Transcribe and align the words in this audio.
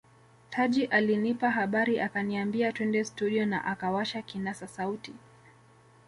Taji 0.49 0.85
alinipa 0.85 1.51
habari 1.51 1.99
akaniambia 2.01 2.71
twende 2.71 3.03
studio 3.05 3.45
na 3.45 3.65
akawasha 3.65 4.21
kinasa 4.21 4.67
sauti 4.67 5.13